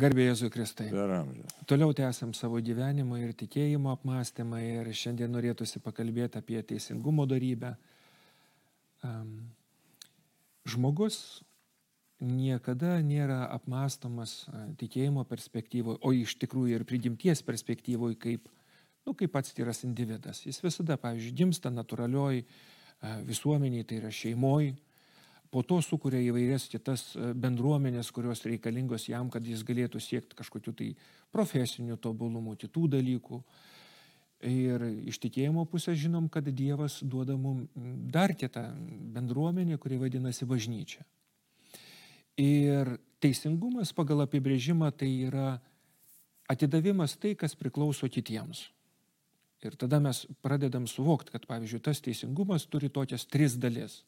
Garbė 0.00 0.24
Jėzui 0.24 0.48
Kristai. 0.48 0.86
Toliau 1.68 1.92
tęsiam 1.92 2.30
savo 2.32 2.56
gyvenimo 2.64 3.18
ir 3.20 3.34
tikėjimo 3.36 3.90
apmąstymą 3.92 4.60
ir 4.64 4.88
šiandien 4.96 5.28
norėtųsi 5.34 5.82
pakalbėti 5.84 6.40
apie 6.40 6.62
teisingumo 6.64 7.26
darybę. 7.28 7.74
Um, 9.04 9.34
žmogus 10.64 11.42
niekada 12.24 12.94
nėra 13.04 13.42
apmąstomas 13.52 14.46
tikėjimo 14.80 15.26
perspektyvoje, 15.28 16.00
o 16.00 16.14
iš 16.16 16.38
tikrųjų 16.40 16.78
ir 16.78 16.86
prigimties 16.88 17.44
perspektyvoje 17.44 18.16
kaip, 18.22 18.48
nu, 19.04 19.12
kaip 19.12 19.36
atskiras 19.36 19.82
individas. 19.84 20.40
Jis 20.46 20.62
visada, 20.64 20.96
pavyzdžiui, 21.02 21.36
gimsta 21.42 21.74
natūralioj 21.74 22.46
visuomeniai, 23.28 23.84
tai 23.84 24.00
yra 24.00 24.14
šeimoje 24.14 24.72
po 25.52 25.60
to 25.60 25.82
sukuria 25.84 26.22
įvairias 26.24 26.64
kitas 26.72 27.10
e, 27.12 27.32
bendruomenės, 27.36 28.08
kurios 28.14 28.40
reikalingos 28.48 29.04
jam, 29.10 29.28
kad 29.30 29.44
jis 29.44 29.60
galėtų 29.68 30.00
siekti 30.00 30.38
kažkokiu 30.38 30.72
tai 30.72 30.88
profesiniu 31.34 31.98
tobulumu, 32.00 32.56
kitų 32.56 32.88
dalykų. 32.96 33.42
Ir 34.48 34.82
iš 35.12 35.20
tikėjimo 35.22 35.66
pusės 35.70 36.00
žinom, 36.00 36.26
kad 36.32 36.48
Dievas 36.48 36.96
duoda 37.04 37.36
mums 37.38 37.68
dar 38.10 38.32
kitą 38.34 38.64
bendruomenę, 39.14 39.76
kuri 39.78 40.00
vadinasi 40.00 40.48
bažnyčia. 40.50 41.04
Ir 42.40 42.96
teisingumas 43.22 43.92
pagal 43.94 44.24
apibrėžimą 44.24 44.88
tai 44.98 45.10
yra 45.28 45.50
atidavimas 46.50 47.14
tai, 47.20 47.36
kas 47.38 47.54
priklauso 47.54 48.08
kitiems. 48.10 48.64
Ir 49.62 49.76
tada 49.78 50.00
mes 50.02 50.24
pradedam 50.42 50.88
suvokti, 50.90 51.36
kad 51.36 51.44
pavyzdžiui 51.46 51.84
tas 51.84 52.00
teisingumas 52.02 52.66
turi 52.72 52.90
tokias 52.90 53.28
tris 53.30 53.54
dalis 53.60 54.00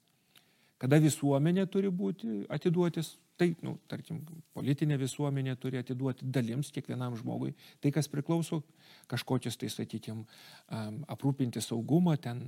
kada 0.83 0.98
visuomenė 1.02 1.66
turi 1.70 1.91
būti 1.92 2.45
atiduotis, 2.52 3.15
tai, 3.41 3.51
nu, 3.66 3.77
tarkim, 3.91 4.20
politinė 4.55 4.98
visuomenė 5.01 5.56
turi 5.60 5.80
atiduoti 5.80 6.27
dalims 6.30 6.70
kiekvienam 6.74 7.16
žmogui, 7.19 7.55
tai 7.82 7.92
kas 7.95 8.10
priklauso 8.10 8.62
kažkokius, 9.10 9.59
tai 9.60 9.70
sakykime, 9.73 10.26
aprūpinti 11.10 11.62
saugumą, 11.65 12.16
ten 12.21 12.43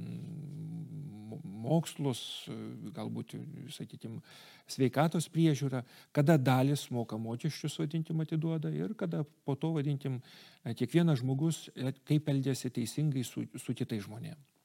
mokslus, 1.66 2.20
galbūt, 2.94 3.34
sakykime, 3.74 4.20
sveikatos 4.70 5.28
priežiūrą, 5.32 5.82
kada 6.14 6.36
dalis 6.38 6.86
moka 6.94 7.18
mokesčius, 7.20 7.78
vadinkim, 7.80 8.20
atiduoda 8.22 8.70
ir 8.74 8.94
kada 8.98 9.24
po 9.46 9.56
to, 9.58 9.72
vadinkim, 9.76 10.20
kiekvienas 10.66 11.22
žmogus 11.22 11.66
e, 11.74 11.92
kaip 12.06 12.30
elgėsi 12.30 12.70
teisingai 12.74 13.24
su, 13.26 13.46
su 13.58 13.74
kitais 13.74 14.04
žmonėmis. 14.06 14.55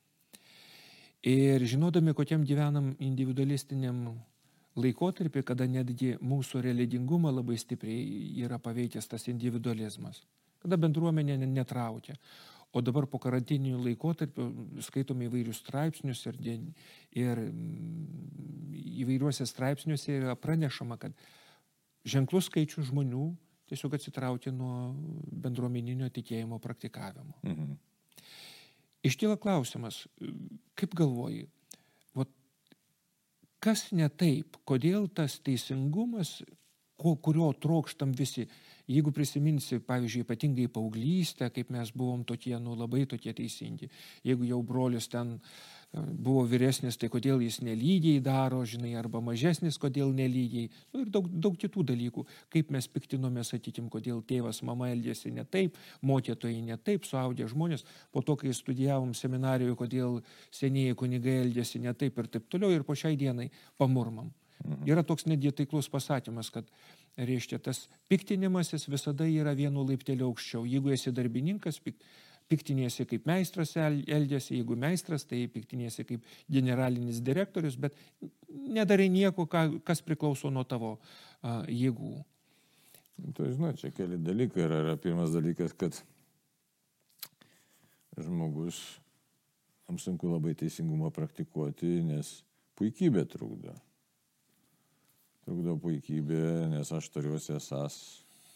Ir 1.28 1.62
žinodami, 1.70 2.16
kokiam 2.18 2.42
gyvenam 2.48 2.96
individualistiniam 2.98 4.08
laikotarpį, 4.80 5.44
kada 5.46 5.68
netgi 5.70 6.16
mūsų 6.18 6.64
religingumą 6.66 7.30
labai 7.34 7.60
stipriai 7.62 8.32
yra 8.42 8.58
paveikęs 8.58 9.10
tas 9.12 9.28
individualizmas, 9.30 10.24
kada 10.64 10.80
bendruomenė 10.82 11.38
netraukia. 11.44 12.16
O 12.72 12.80
dabar 12.80 13.04
po 13.12 13.20
karantinių 13.20 13.82
laikotarpių 13.84 14.48
skaitome 14.86 15.28
įvairius 15.28 15.60
straipsnius 15.60 16.24
ir, 16.30 16.38
ir 17.20 17.42
mm, 17.44 18.72
įvairiuose 19.04 19.46
straipsniuose 19.46 20.16
yra 20.22 20.38
pranešama, 20.40 20.96
kad 20.98 21.12
ženklus 22.08 22.48
skaičius 22.48 22.88
žmonių 22.90 23.26
tiesiog 23.68 23.98
atsitraukia 24.00 24.56
nuo 24.56 24.94
bendruomeninio 25.44 26.08
tikėjimo 26.16 26.62
praktikavimo. 26.64 27.36
Mhm. 27.44 27.76
Iškyla 29.08 29.38
klausimas, 29.42 30.04
kaip 30.78 30.94
galvoji, 30.98 31.48
vat, 32.18 32.30
kas 33.64 33.88
ne 33.98 34.10
taip, 34.10 34.60
kodėl 34.68 35.08
tas 35.10 35.40
teisingumas, 35.42 36.40
ko, 37.02 37.16
kurio 37.18 37.50
trokštam 37.58 38.14
visi, 38.14 38.46
jeigu 38.92 39.10
prisiminsi, 39.16 39.80
pavyzdžiui, 39.82 40.22
ypatingai 40.28 40.68
paauglystę, 40.70 41.50
kaip 41.50 41.72
mes 41.74 41.90
buvom 41.98 42.22
tokie, 42.30 42.54
nu 42.62 42.78
labai 42.78 43.08
tokie 43.10 43.34
teisingi, 43.34 43.90
jeigu 44.28 44.46
jau 44.52 44.62
brolius 44.62 45.10
ten 45.10 45.34
uh, 45.40 45.81
buvo 45.92 46.46
vyresnis, 46.48 46.96
tai 46.96 47.10
kodėl 47.12 47.42
jis 47.44 47.60
nelygiai 47.66 48.22
daro, 48.24 48.62
žinai, 48.68 48.94
arba 49.00 49.20
mažesnis, 49.24 49.78
kodėl 49.82 50.14
nelygiai. 50.16 50.70
Nu, 50.94 51.04
ir 51.04 51.12
daug, 51.12 51.28
daug 51.28 51.58
kitų 51.60 51.84
dalykų, 51.92 52.24
kaip 52.54 52.72
mes 52.72 52.88
piktinome, 52.88 53.44
sakykim, 53.48 53.90
kodėl 53.92 54.22
tėvas, 54.28 54.62
mama 54.68 54.88
elgėsi 54.94 55.34
ne 55.36 55.44
taip, 55.44 55.76
mokytojai 56.02 56.62
ne 56.70 56.78
taip, 56.80 57.08
suaugę 57.10 57.50
žmonės, 57.52 57.84
po 58.16 58.24
to, 58.24 58.38
kai 58.40 58.56
studijavom 58.56 59.12
seminarijoje, 59.18 59.76
kodėl 59.84 60.22
senieji 60.56 60.96
kunigai 60.96 61.42
elgėsi 61.44 61.84
ne 61.84 61.94
taip 61.94 62.24
ir 62.24 62.32
taip 62.38 62.48
toliau, 62.48 62.72
ir 62.72 62.88
po 62.88 62.96
šiai 62.96 63.20
dienai 63.20 63.50
pamurmam. 63.82 64.32
Mhm. 64.64 64.88
Yra 64.88 65.04
toks 65.04 65.26
netgi 65.26 65.52
taiklus 65.58 65.90
pasakymas, 65.92 66.52
kad, 66.54 66.68
reiškia, 67.18 67.60
tas 67.60 67.88
piktinimasis 68.08 68.88
visada 68.88 69.28
yra 69.28 69.56
vienu 69.58 69.84
laipteliu 69.88 70.30
aukščiau. 70.30 70.64
Jeigu 70.70 70.94
esi 70.96 71.12
darbininkas, 71.12 71.82
pik, 71.84 71.98
piktinėsi 72.52 73.08
kaip 73.10 73.28
meistras 73.30 73.74
elgėsi, 73.80 74.58
jeigu 74.60 74.76
meistras, 74.80 75.26
tai 75.28 75.46
piktinėsi 75.52 76.06
kaip 76.08 76.28
generalinis 76.52 77.22
direktorius, 77.24 77.78
bet 77.80 77.96
nedarai 78.52 79.08
nieko, 79.12 79.48
kas 79.48 80.04
priklauso 80.06 80.52
nuo 80.54 80.66
tavo 80.68 80.98
jėgų. 81.72 82.16
Tai 83.38 83.52
žinai, 83.54 83.76
čia 83.78 83.92
keli 83.94 84.18
dalykai 84.18 84.66
yra. 84.66 84.82
yra. 84.82 84.98
Pirmas 84.98 85.34
dalykas, 85.36 85.76
kad 85.78 85.98
žmogus, 88.18 88.80
jam 89.88 90.00
sunku 90.02 90.32
labai 90.32 90.56
teisingumą 90.58 91.12
praktikuoti, 91.14 92.00
nes 92.08 92.40
puikybė 92.80 93.28
trukdo. 93.30 93.76
Trukdo 95.46 95.78
puikybė, 95.82 96.42
nes 96.74 96.92
aš 96.98 97.10
turiuosi 97.14 97.54
esas 97.58 98.00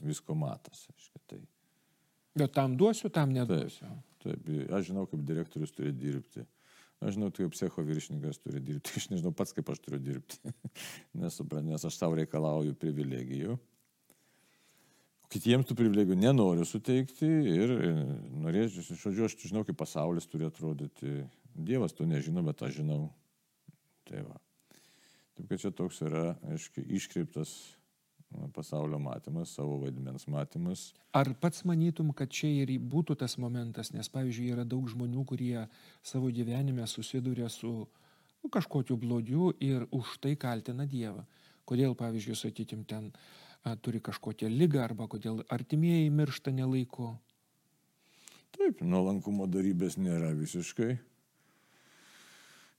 visko 0.01 0.35
matas. 0.37 0.87
Aiškia, 0.93 1.21
tai 1.29 1.41
Bet 2.35 2.51
tam 2.55 2.75
duosiu, 2.77 3.09
tam 3.09 3.31
neduosiu. 3.31 3.87
Taip, 4.23 4.41
taip, 4.43 4.71
aš 4.75 4.89
žinau, 4.89 5.05
kaip 5.07 5.21
direktorius 5.27 5.71
turi 5.75 5.93
dirbti. 5.95 6.43
Aš 7.03 7.15
žinau, 7.17 7.29
kaip 7.35 7.53
psicho 7.53 7.83
viršininkas 7.85 8.39
turi 8.41 8.61
dirbti. 8.63 8.95
Aš 8.99 9.09
nežinau 9.11 9.31
pats, 9.35 9.53
kaip 9.55 9.69
aš 9.71 9.81
turiu 9.83 9.99
dirbti. 10.01 10.39
Nesuprantu, 11.21 11.73
nes 11.73 11.83
aš 11.85 11.99
savo 11.99 12.17
reikalauju 12.19 12.75
privilegijų. 12.79 13.57
Kitiems 15.31 15.67
tų 15.67 15.75
privilegijų 15.75 16.15
nenoriu 16.21 16.65
suteikti 16.67 17.27
ir 17.27 17.73
norėčiau, 18.45 18.95
žodžiu, 19.01 19.25
aš 19.27 19.35
žinau, 19.41 19.65
kaip 19.67 19.77
pasaulis 19.79 20.27
turi 20.31 20.47
atrodyti. 20.47 21.25
Dievas 21.55 21.95
to 21.95 22.07
nežino, 22.07 22.43
bet 22.45 22.63
aš 22.63 22.79
žinau. 22.79 23.09
Tai 24.07 24.23
va. 24.27 24.39
Taip, 25.35 25.49
kad 25.49 25.59
čia 25.59 25.71
toks 25.75 25.99
yra, 26.05 26.35
aiškiai, 26.53 26.87
iškreiptas 26.95 27.51
pasaulio 28.53 28.99
matymas, 28.99 29.53
savo 29.55 29.77
vaidmens 29.81 30.27
matymas. 30.31 30.87
Ar 31.15 31.31
pats 31.41 31.63
manytum, 31.67 32.11
kad 32.13 32.31
čia 32.31 32.49
ir 32.63 32.73
būtų 32.79 33.17
tas 33.21 33.37
momentas, 33.41 33.91
nes 33.95 34.09
pavyzdžiui 34.11 34.51
yra 34.55 34.65
daug 34.67 34.87
žmonių, 34.91 35.25
kurie 35.27 35.67
savo 36.03 36.31
gyvenime 36.33 36.87
susiduria 36.87 37.49
su 37.49 37.71
nu, 38.45 38.51
kažkokiu 38.51 38.97
blogiu 38.97 39.53
ir 39.59 39.87
už 39.91 40.19
tai 40.21 40.35
kaltina 40.35 40.85
Dievą. 40.85 41.25
Kodėl, 41.65 41.95
pavyzdžiui, 41.97 42.37
sakytim, 42.37 42.83
ten 42.85 43.09
a, 43.65 43.73
turi 43.75 43.99
kažkokią 44.03 44.51
lygą 44.51 44.83
arba 44.83 45.07
kodėl 45.09 45.41
artimieji 45.49 46.11
miršta 46.13 46.53
nelaiku. 46.53 47.15
Taip, 48.55 48.83
nuolankumo 48.85 49.49
darybės 49.51 49.97
nėra 49.97 50.29
visiškai. 50.37 50.93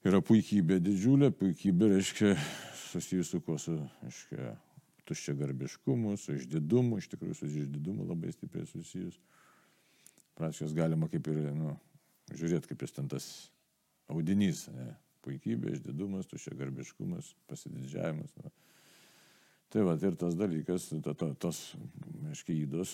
Yra 0.07 0.21
puikybė 0.23 0.79
didžiulė, 0.79 1.33
puikybė 1.35 1.91
reiškia 1.97 2.31
susijusi 2.79 3.35
su 3.35 3.41
kuo 3.43 3.57
su, 3.59 3.75
reiškia, 4.05 4.53
tuščia 5.07 5.35
garbiškumu, 5.39 6.13
su 6.19 6.35
išdidumu, 6.37 6.99
iš 7.01 7.09
tikrųjų 7.13 7.39
su 7.39 7.49
išdidumu 7.49 8.07
labai 8.07 8.33
stipriai 8.35 8.67
susijus. 8.69 9.19
Prašės 10.37 10.75
galima 10.77 11.09
kaip 11.09 11.27
ir, 11.31 11.41
nu, 11.57 11.73
žiūrėti, 12.33 12.71
kaip 12.71 12.85
jis 12.85 12.95
ten 12.97 13.09
tas 13.11 13.27
audinys, 14.11 14.67
ne? 14.75 14.91
puikybė, 15.27 15.73
išdidumas, 15.75 16.27
tuščia 16.29 16.55
garbiškumas, 16.55 17.33
pasididžiavimas. 17.49 18.35
Nu. 18.39 18.51
Tai 19.73 19.83
va, 19.83 19.97
ir 19.99 20.15
tas 20.19 20.37
dalykas, 20.39 20.87
ta, 21.03 21.11
ta, 21.17 21.33
tos, 21.35 21.73
aiškiai, 22.31 22.61
įdos, 22.63 22.93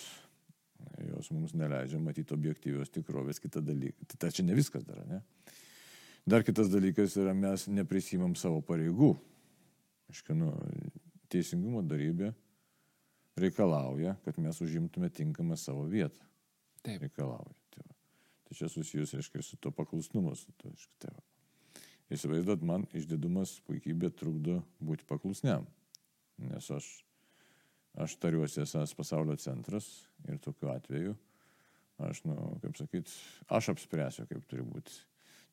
jos 1.06 1.30
mums 1.34 1.54
neleidžia 1.58 2.00
matyti 2.02 2.34
objektyvios 2.34 2.90
tikrovės 2.94 3.42
kitą 3.44 3.62
dalyką. 3.66 4.08
Tai, 4.10 4.20
tai 4.24 4.32
čia 4.34 4.46
ne 4.48 4.58
viskas 4.58 4.86
dar, 4.88 5.04
ne? 5.10 5.22
Dar 6.26 6.46
kitas 6.48 6.72
dalykas 6.72 7.18
yra, 7.20 7.36
mes 7.36 7.68
neprisimam 7.68 8.34
savo 8.40 8.62
pareigų. 8.66 9.12
Aiškiai, 10.10 10.38
nu, 10.40 10.54
teisingumo 11.34 11.84
darybė 11.86 12.32
reikalauja, 13.40 14.16
kad 14.26 14.38
mes 14.42 14.60
užimtume 14.62 15.10
tinkamą 15.14 15.58
savo 15.58 15.88
vietą. 15.90 16.26
Taip. 16.84 17.02
Reikalauja. 17.02 17.56
Tai, 17.74 17.86
tai 18.48 18.58
čia 18.60 18.70
susijus, 18.70 19.16
reiškia, 19.18 19.42
su 19.46 19.58
to 19.58 19.72
paklusnumu. 19.74 20.36
Su 20.38 20.54
to, 20.58 20.70
reiškia, 20.70 21.00
tai 21.06 21.14
va. 21.16 21.24
Įsivaizduot, 22.14 22.62
man 22.68 22.86
išdidumas 22.94 23.56
puikybė 23.66 24.12
trukdo 24.14 24.60
būti 24.84 25.08
paklusniam. 25.10 25.66
Nes 26.44 26.68
aš, 26.76 26.90
aš 28.06 28.18
tariuosi 28.22 28.62
esas 28.66 28.94
pasaulio 28.98 29.38
centras 29.42 29.88
ir 30.28 30.38
tokiu 30.44 30.70
atveju 30.74 31.16
aš, 31.98 32.24
nu, 32.28 32.36
kaip 32.62 32.78
sakyt, 32.78 33.12
aš 33.54 33.74
apspręsiu, 33.74 34.26
kaip 34.30 34.46
turi 34.50 34.66
būti 34.66 34.96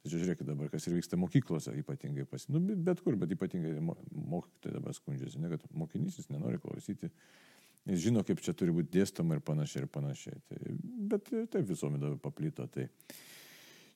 Tačiau 0.00 0.22
žiūrėkit 0.22 0.48
dabar, 0.48 0.70
kas 0.72 0.86
ir 0.88 0.96
vyksta 0.96 1.18
mokyklose, 1.20 1.74
ypatingai 1.82 2.24
pas, 2.28 2.46
nu, 2.48 2.60
bet 2.60 3.02
kur, 3.04 3.18
bet 3.20 3.34
ypatingai 3.36 3.74
mokytojai 3.84 4.78
dabar 4.78 4.96
skundžiasi, 4.96 5.42
ne, 5.42 5.50
kad 5.52 5.66
mokinys 5.76 6.16
jis 6.16 6.30
nenori 6.32 6.60
klausyti 6.62 7.10
jis 7.88 8.00
žino, 8.04 8.22
kaip 8.26 8.40
čia 8.44 8.54
turi 8.56 8.74
būti 8.74 8.92
dėstoma 8.96 9.36
ir 9.36 9.44
panašiai 9.44 9.84
ir 9.84 9.90
panašiai. 9.92 10.40
Tai, 10.48 10.78
bet 11.12 11.28
taip 11.52 11.68
visuomenė 11.68 12.14
paplyto. 12.22 12.66
Tai. 12.72 12.86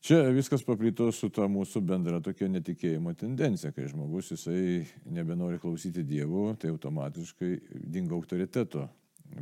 Čia 0.05 0.19
viskas 0.37 0.65
paplyto 0.67 1.07
su 1.17 1.31
ta 1.33 1.47
mūsų 1.49 1.81
bendra 1.89 2.21
tokia 2.25 2.51
netikėjimo 2.53 3.15
tendencija, 3.17 3.73
kai 3.73 3.87
žmogus 3.89 4.35
jisai 4.35 4.85
nebenori 5.09 5.61
klausyti 5.63 6.05
Dievo, 6.05 6.51
tai 6.61 6.75
automatiškai 6.75 7.53
dingo 7.95 8.19
autoriteto 8.21 8.89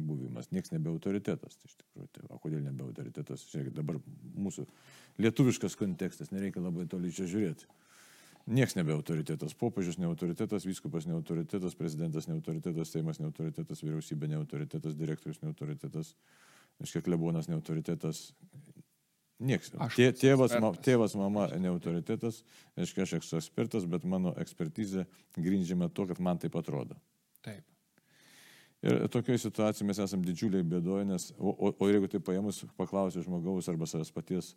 buvimas. 0.01 0.51
Niekas 0.55 0.73
nebe 0.73 0.91
autoritetas. 0.93 1.57
Tai 1.59 1.69
iš 1.69 1.77
tikrųjų, 1.81 2.09
tai, 2.17 2.25
o 2.33 2.39
kodėl 2.41 2.63
nebe 2.65 2.85
autoritetas? 2.87 3.45
Žiūrėkit, 3.51 3.75
dabar 3.77 3.99
mūsų 4.39 4.67
lietuviškas 5.23 5.77
kontekstas, 5.81 6.33
nereikia 6.33 6.63
labai 6.65 6.87
toli 6.91 7.13
čia 7.13 7.29
žiūrėti. 7.31 7.69
Niekas 8.51 8.75
nebe 8.75 8.95
autoritetas. 8.97 9.55
Popiežius 9.55 10.01
ne 10.03 10.09
autoritetas, 10.09 10.67
vyskupas 10.67 11.07
ne 11.07 11.15
autoritetas, 11.15 11.77
prezidentas 11.79 12.27
ne 12.27 12.35
autoritetas, 12.35 12.91
Seimas 12.91 13.21
ne 13.23 13.29
autoritetas, 13.29 13.85
vyriausybė 13.85 14.33
ne 14.33 14.41
autoritetas, 14.41 14.97
direktorius 14.99 15.39
ne 15.45 15.53
autoritetas, 15.53 16.17
iškiek 16.83 17.07
klebonas 17.07 17.47
ne 17.51 17.59
autoritetas. 17.59 18.33
Niekas. 19.43 19.73
Tė, 19.95 20.11
tėvas, 20.15 20.55
ma, 20.63 20.71
tėvas, 20.79 21.15
mama 21.19 21.49
ne 21.59 21.71
autoritetas, 21.71 22.43
aiškiai 22.79 23.07
aš 23.07 23.17
esu 23.19 23.39
ekspertas, 23.41 23.87
bet 23.91 24.07
mano 24.07 24.35
ekspertizė 24.39 25.07
grindžiama 25.39 25.91
to, 25.91 26.07
kad 26.11 26.23
man 26.23 26.39
taip 26.43 26.59
atrodo. 26.59 26.99
Taip. 27.43 27.67
Ir 28.83 29.05
tokioje 29.15 29.39
situacijoje 29.39 29.87
mes 29.87 29.99
esame 30.03 30.27
didžiuliai 30.27 30.65
bėdoje, 30.67 31.05
nes, 31.07 31.29
o, 31.39 31.53
o, 31.55 31.71
o 31.71 31.89
jeigu 31.91 32.09
tai 32.11 32.19
paėmus, 32.25 32.65
paklausiu 32.75 33.23
žmogaus 33.23 33.69
arba 33.71 33.87
savęs 33.87 34.11
paties, 34.11 34.49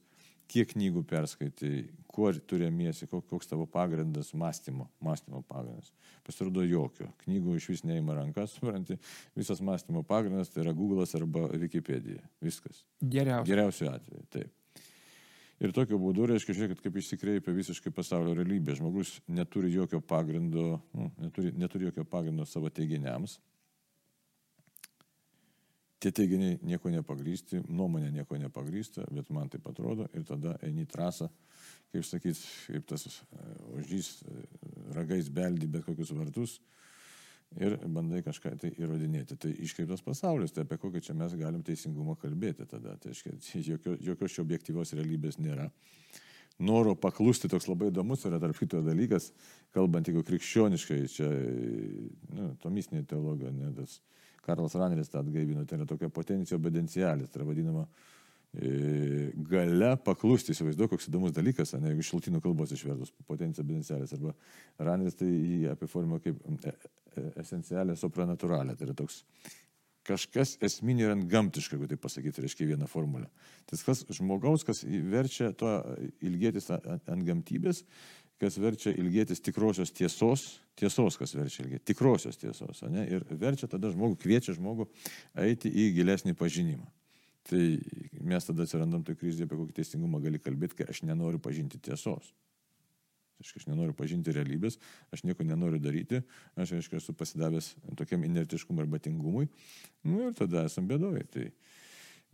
kiek 0.49 0.71
knygų 0.71 1.03
perskaitai, 1.05 1.85
kuo 2.09 2.31
turėmiesi, 2.49 3.05
koks 3.11 3.51
tavo 3.51 3.67
pagrindas 3.69 4.33
mąstymo, 4.33 4.87
mąstymo 5.05 5.43
pagrindas. 5.45 5.93
Pasirodo 6.25 6.65
jokio. 6.65 7.11
Knygų 7.21 7.59
iš 7.59 7.69
vis 7.75 7.85
neima 7.85 8.17
rankas, 8.17 8.57
supranti, 8.57 8.97
visas 9.37 9.61
mąstymo 9.61 10.01
pagrindas 10.09 10.49
tai 10.53 10.65
yra 10.65 10.73
Google'as 10.73 11.13
arba 11.21 11.45
Wikipedia. 11.53 12.25
Viskas. 12.41 12.81
Geriausiu. 13.01 13.49
Geriausiu 13.53 13.93
atveju, 13.93 14.27
taip. 14.33 14.53
Ir 15.61 15.71
tokiu 15.71 16.01
būdu, 16.01 16.25
reiškia, 16.33 16.53
žiūrėkit, 16.57 16.81
kaip 16.83 16.97
išsikreipia 16.99 17.53
visiškai 17.55 17.93
pasaulio 17.95 18.33
realybė. 18.35 18.73
Žmogus 18.75 19.19
neturi 19.31 19.69
jokio 19.71 20.01
pagrindo, 20.03 20.79
nu, 20.97 21.11
neturi, 21.21 21.53
neturi 21.55 21.87
jokio 21.87 22.03
pagrindo 22.09 22.43
savo 22.49 22.73
teiginiams 22.73 23.37
tie 25.99 26.11
teiginiai 26.11 26.59
nieko 26.65 26.91
nepagrysti, 26.91 27.61
nuomonė 27.71 28.11
nieko 28.13 28.37
nepagrysta, 28.39 29.05
bet 29.11 29.29
man 29.33 29.49
tai 29.51 29.61
atrodo 29.65 30.07
ir 30.13 30.25
tada 30.27 30.55
eini 30.65 30.85
trasą, 30.89 31.29
kaip 31.93 32.05
sakyt, 32.05 32.41
kaip 32.67 32.87
tas 32.89 33.07
e, 33.07 33.43
ožys 33.79 34.11
e, 34.23 34.45
ragais 34.95 35.29
beldi 35.31 35.69
bet 35.71 35.85
kokius 35.87 36.11
vartus 36.15 36.59
ir 37.61 37.77
bandai 37.87 38.21
kažką 38.25 38.55
tai 38.59 38.73
įrodinėti. 38.75 39.37
Tai 39.39 39.51
iškreiptas 39.63 40.03
pasaulis, 40.03 40.51
tai 40.51 40.65
apie 40.65 40.79
kokį 40.81 41.03
čia 41.05 41.15
mes 41.15 41.35
galim 41.39 41.63
teisingumą 41.63 42.17
kalbėti 42.19 42.67
tada. 42.67 42.97
Tai 42.99 43.13
jokio, 43.71 43.95
jokios 44.01 44.35
čia 44.35 44.43
objektyvios 44.43 44.95
realybės 44.97 45.39
nėra. 45.39 45.69
Noro 46.65 46.93
paklusti 46.95 47.49
toks 47.51 47.67
labai 47.67 47.89
įdomus 47.91 48.21
yra 48.27 48.37
tarp 48.39 48.55
kito 48.55 48.79
dalykas, 48.83 49.33
kalbant 49.75 50.07
jeigu 50.07 50.21
krikščioniškai, 50.23 50.99
čia, 51.11 51.27
nu, 52.31 52.53
tomistinė 52.63 53.01
teologija, 53.09 53.51
ne, 53.51 53.73
tas, 53.75 53.97
uh, 53.97 54.24
Karlas 54.45 54.75
Raneris 54.77 55.11
tą 55.11 55.21
atgaivino, 55.23 55.65
tai 55.65 55.79
yra 55.79 55.87
tokia 55.89 56.11
potencija 56.13 56.59
obedencialis, 56.59 57.31
tai 57.31 57.41
yra 57.41 57.49
vadinama 57.49 57.85
e, 58.53 59.31
gale 59.49 59.95
paklusti, 60.05 60.55
įsivaizduoju, 60.55 60.93
koks 60.93 61.09
įdomus 61.11 61.35
dalykas, 61.35 61.75
ne, 61.79 61.91
jeigu 61.91 62.05
iš 62.05 62.13
šaltinių 62.13 62.41
kalbos 62.45 62.73
išvertus, 62.75 63.13
potencija 63.27 63.65
obedencialis, 63.65 64.15
arba 64.17 64.35
Raneris 64.87 65.19
tai 65.19 65.29
jį 65.31 65.61
apiformino 65.73 66.21
kaip 66.23 66.41
e, 66.45 66.73
e, 67.15 67.27
esencialė 67.43 67.97
supranatūralė, 67.99 68.77
tai 68.77 68.89
yra 68.89 68.97
toks 68.97 69.23
kažkas 70.05 70.55
esminio 70.65 71.07
ir 71.07 71.15
ant 71.15 71.25
gamtiško, 71.29 71.75
jeigu 71.75 71.89
tai 71.89 71.97
pasakyti, 71.97 72.43
reiškia 72.43 72.67
vieną 72.69 72.85
formulę. 72.89 73.25
Tai 73.65 73.79
kas 73.87 74.03
žmogaus, 74.13 74.65
kas 74.67 74.83
verčia 74.85 75.49
to 75.57 75.71
ilgėtis 76.25 76.69
ant 76.75 77.25
gamtybės, 77.25 77.81
kas 78.41 78.57
verčia 78.59 78.91
ilgėtis 78.95 79.41
tikrosios 79.43 79.93
tiesos, 79.95 80.45
tiesos, 80.79 81.17
kas 81.19 81.35
verčia 81.37 81.63
ilgėtis, 81.63 81.85
tikrosios 81.87 82.39
tiesos, 82.41 82.83
ne? 82.91 83.05
ir 83.07 83.25
verčia 83.39 83.69
tada 83.71 83.91
žmogų, 83.93 84.19
kviečia 84.21 84.55
žmogų 84.57 84.89
eiti 85.45 85.71
į 85.71 85.91
gilesnį 85.99 86.35
pažinimą. 86.39 86.87
Tai 87.45 87.61
mes 88.25 88.47
tada 88.47 88.65
atsirandam 88.65 89.03
toj 89.05 89.19
krizėje, 89.21 89.45
apie 89.45 89.59
kokį 89.59 89.77
teisingumą 89.77 90.19
gali 90.23 90.41
kalbėti, 90.41 90.79
kai 90.79 90.89
aš 90.89 91.03
nenoriu 91.05 91.37
pažinti 91.41 91.77
tiesos. 91.77 92.31
Aš, 93.43 93.51
aš 93.59 93.67
nenoriu 93.67 93.93
pažinti 93.93 94.33
realybės, 94.33 94.79
aš 95.13 95.25
nieko 95.27 95.45
nenoriu 95.45 95.77
daryti, 95.83 96.21
aš, 96.55 96.77
aišku, 96.79 96.97
esu 96.97 97.13
pasidavęs 97.17 97.73
tokiam 97.99 98.23
inertiškumui 98.25 98.85
arba 98.85 98.99
tingumui. 99.03 99.49
Nu, 100.07 100.29
ir 100.29 100.37
tada 100.37 100.63
esam 100.69 100.87
bėdoje. 100.89 101.25
Tai, 101.35 101.45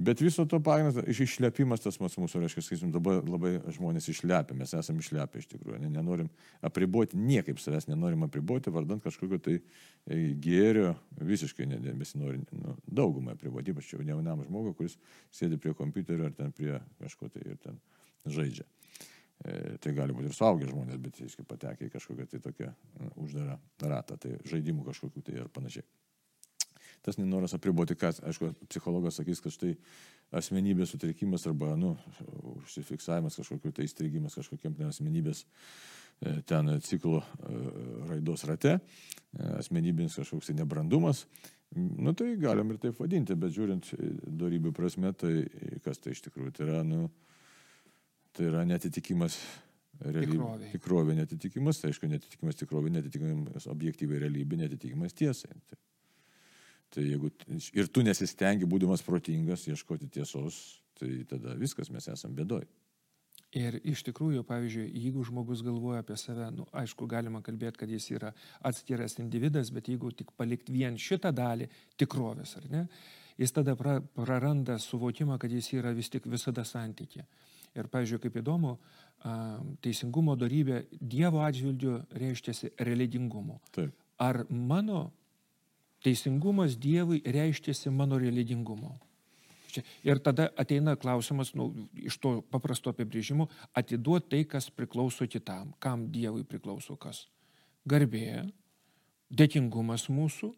Bet 0.01 0.21
viso 0.21 0.45
to 0.49 0.57
pagrindas, 0.63 0.97
išlepimas 1.21 1.83
tas 1.83 1.99
mūsų, 2.01 2.39
reiškia, 2.41 2.63
sakysim, 2.65 2.89
dabar 2.93 3.19
labai 3.27 3.51
žmonės 3.75 4.07
išlepia, 4.09 4.55
mes 4.57 4.73
esame 4.73 5.03
išlepę 5.03 5.41
iš 5.41 5.49
tikrųjų, 5.51 5.77
ne, 5.83 5.91
nenorim 5.93 6.31
apriboti, 6.65 7.19
niekaip 7.21 7.61
savęs 7.61 7.85
nenorim 7.89 8.25
apriboti, 8.25 8.73
vardant 8.73 9.03
kažkokio 9.03 9.37
tai 9.45 9.59
e, 9.59 10.17
gėrio, 10.41 10.95
visiškai 11.21 11.69
nebesinori 11.69 12.41
nu, 12.57 12.75
daugumą 12.87 13.35
apriboti, 13.35 13.75
ypač 13.75 13.93
jau 13.93 14.01
jaunam 14.07 14.41
žmogui, 14.47 14.73
kuris 14.79 14.97
sėdi 15.37 15.61
prie 15.61 15.75
kompiuterio 15.77 16.31
ar 16.31 16.37
ten 16.39 16.53
prie 16.55 16.79
kažko 17.03 17.29
tai 17.29 17.45
ir 17.45 17.61
ten 17.61 17.77
žaidžia. 18.25 18.65
E, 19.45 19.77
tai 19.83 19.93
gali 19.97 20.17
būti 20.17 20.31
ir 20.31 20.37
suaugę 20.37 20.71
žmonės, 20.71 21.01
bet 21.03 21.21
jis 21.21 21.37
patekė 21.45 21.91
į 21.91 21.97
kažkokią 21.99 22.31
tai 22.31 22.41
tokią 22.47 22.73
nu, 22.73 23.13
uždarą 23.27 23.59
ratą, 23.85 24.17
tai 24.17 24.39
žaidimų 24.49 24.87
kažkokiu 24.89 25.21
tai 25.29 25.43
ir 25.43 25.53
panašiai 25.53 25.85
tas 27.01 27.17
nenoras 27.17 27.53
apriboti, 27.57 27.95
kas, 27.97 28.21
aišku, 28.25 28.51
psichologas 28.69 29.17
sakys, 29.19 29.41
kad 29.41 29.53
štai 29.53 29.73
asmenybės 30.37 30.93
sutrikimas 30.93 31.47
arba, 31.49 31.73
nu, 31.79 31.95
užsifiksavimas 32.55 33.39
kažkokiu 33.39 33.73
tai 33.75 33.87
įstrigimas 33.87 34.37
kažkokiam 34.37 34.75
ten 34.77 34.91
asmenybės 34.91 35.43
e, 35.43 36.37
ten 36.47 36.69
ciklo 36.85 37.23
e, 37.23 37.63
raidos 38.11 38.45
rate, 38.49 38.77
e, 38.77 39.49
asmenybinis 39.57 40.19
kažkoks 40.21 40.51
tai 40.51 40.57
nebrandumas, 40.61 41.25
nu 41.75 42.13
tai 42.17 42.35
galim 42.39 42.71
ir 42.71 42.79
taip 42.83 43.01
vadinti, 43.01 43.35
bet 43.39 43.55
žiūrint 43.57 43.91
darybių 44.41 44.75
prasme, 44.75 45.13
tai 45.17 45.35
kas 45.83 45.99
tai 46.03 46.15
iš 46.15 46.23
tikrųjų 46.27 46.55
tai 46.57 46.69
yra, 46.69 46.85
nu, 46.87 47.05
tai 48.35 48.49
yra 48.51 48.63
netitikimas 48.67 49.39
realybė. 50.01 50.71
Tikrovė 50.73 51.15
netitikimas, 51.17 51.81
tai 51.81 51.91
aišku, 51.91 52.09
netitikimas 52.11 52.59
tikrovė, 52.59 52.91
netitikimas 52.95 53.67
objektyviai 53.71 54.23
realybė, 54.23 54.63
netitikimas 54.63 55.15
tiesai. 55.17 55.53
Tai 55.69 55.79
Tai 56.91 57.03
jeigu 57.07 57.31
ir 57.77 57.87
tu 57.87 58.03
nesistengi, 58.03 58.67
būdamas 58.67 59.03
protingas, 59.05 59.63
ieškoti 59.69 60.09
tiesos, 60.11 60.81
tai 60.99 61.21
tada 61.29 61.55
viskas, 61.59 61.91
mes 61.93 62.09
esame 62.11 62.35
bėdoj. 62.41 62.65
Ir 63.55 63.75
iš 63.83 64.05
tikrųjų, 64.07 64.45
pavyzdžiui, 64.47 64.85
jeigu 64.95 65.25
žmogus 65.27 65.59
galvoja 65.63 65.99
apie 66.05 66.15
save, 66.19 66.45
nu, 66.55 66.63
aišku, 66.71 67.07
galima 67.11 67.41
kalbėti, 67.43 67.81
kad 67.81 67.91
jis 67.91 68.05
yra 68.13 68.29
atskiras 68.67 69.17
individas, 69.19 69.73
bet 69.75 69.89
jeigu 69.91 70.11
tik 70.15 70.31
palikti 70.39 70.71
vien 70.71 70.95
šitą 70.95 71.33
dalį 71.35 71.67
tikrovės, 71.99 72.55
ar 72.61 72.69
ne, 72.71 72.85
jis 73.39 73.51
tada 73.55 73.75
pra, 73.75 73.97
praranda 74.15 74.77
suvokimą, 74.79 75.35
kad 75.39 75.51
jis 75.51 75.67
yra 75.75 75.91
vis 75.95 76.11
tik 76.13 76.29
visada 76.31 76.63
santykė. 76.67 77.25
Ir, 77.75 77.87
pavyzdžiui, 77.91 78.19
kaip 78.23 78.39
įdomu, 78.39 78.77
teisingumo 79.83 80.35
darybė 80.39 80.85
Dievo 80.91 81.43
atžvilgiu 81.43 82.01
reiškiasi 82.19 82.73
religingumu. 82.87 83.59
Taip. 83.75 83.95
Ar 84.21 84.43
mano 84.49 85.09
teisingumas 86.03 86.77
Dievui 86.79 87.21
reiškėsi 87.25 87.91
mano 87.93 88.19
religingumu. 88.21 88.95
Ir 90.03 90.19
tada 90.19 90.49
ateina 90.59 90.97
klausimas, 90.99 91.53
nu, 91.55 91.69
iš 91.95 92.17
to 92.19 92.33
paprasto 92.51 92.91
apibrėžimo, 92.91 93.47
atiduoti 93.77 94.27
tai, 94.33 94.41
kas 94.43 94.67
priklauso 94.73 95.27
kitam. 95.31 95.71
Kam 95.79 96.09
Dievui 96.11 96.43
priklauso 96.47 96.97
kas? 96.99 97.23
Garbė, 97.87 98.49
dėkingumas 99.31 100.09
mūsų. 100.11 100.51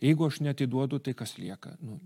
Jeigu 0.00 0.28
aš 0.28 0.40
netiduodu, 0.46 1.00
tai 1.02 1.16
kas 1.18 1.34
lieka? 1.40 1.74
Nu, 1.82 1.98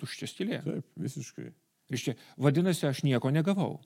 tuščias 0.00 0.36
tylė. 0.36 0.60
Taip, 0.66 0.92
visiškai. 1.00 1.50
Reiškia, 1.90 2.16
vadinasi, 2.42 2.86
aš 2.90 3.02
nieko 3.06 3.30
negavau. 3.32 3.78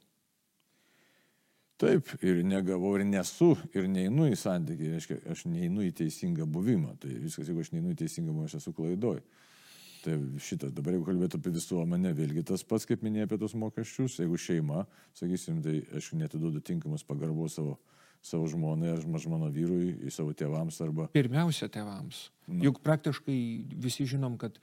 Taip, 1.81 2.11
ir 2.21 2.43
negavau, 2.45 2.93
ir 2.99 3.07
nesu, 3.09 3.55
ir 3.73 3.87
neinu 3.89 4.27
į 4.29 4.37
santykį, 4.37 4.89
reiškia, 4.95 5.17
aš 5.33 5.47
neinu 5.49 5.81
į 5.87 5.95
teisingą 5.97 6.45
buvimą. 6.45 6.99
Tai 7.01 7.13
viskas, 7.23 7.49
jeigu 7.49 7.63
aš 7.65 7.71
neinu 7.73 7.95
į 7.95 8.01
teisingą 8.03 8.35
buvimą, 8.35 8.51
aš 8.51 8.59
esu 8.59 8.75
klaidoj. 8.77 9.23
Tai 10.05 10.17
šitas, 10.41 10.75
dabar 10.77 10.95
jeigu 10.97 11.07
kalbėtų 11.09 11.41
apie 11.41 11.53
visuomenę, 11.55 12.13
vėlgi 12.17 12.45
tas 12.53 12.65
pats, 12.69 12.85
kaip 12.89 13.05
minėjai 13.05 13.29
apie 13.29 13.39
tos 13.41 13.57
mokesčius, 13.57 14.19
jeigu 14.21 14.37
šeima, 14.41 14.85
sakysim, 15.17 15.63
tai 15.65 15.79
aš 15.97 16.13
netiduodu 16.21 16.61
tinkamus 16.65 17.05
pagarbos 17.09 17.57
savo, 17.57 17.79
savo 18.25 18.49
žmonai 18.49 18.95
ar 18.95 19.05
mano 19.33 19.49
vyrui, 19.53 20.11
savo 20.13 20.37
tėvams 20.37 20.81
arba... 20.85 21.09
Pirmiausia, 21.17 21.69
tėvams. 21.73 22.27
Na. 22.49 22.63
Juk 22.69 22.81
praktiškai 22.85 23.41
visi 23.81 24.09
žinom, 24.09 24.37
kad 24.41 24.61